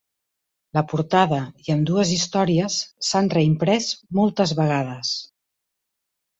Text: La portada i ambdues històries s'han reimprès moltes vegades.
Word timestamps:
La 0.77 0.81
portada 0.93 1.41
i 1.65 1.73
ambdues 1.73 2.15
històries 2.15 2.79
s'han 3.09 3.31
reimprès 3.37 3.93
moltes 4.21 4.59
vegades. 4.65 5.17